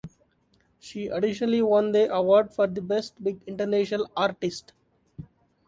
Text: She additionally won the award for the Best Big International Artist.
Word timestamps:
She 0.79 1.09
additionally 1.09 1.61
won 1.61 1.91
the 1.91 2.11
award 2.11 2.55
for 2.55 2.65
the 2.65 2.81
Best 2.81 3.23
Big 3.23 3.39
International 3.45 4.11
Artist. 4.17 4.73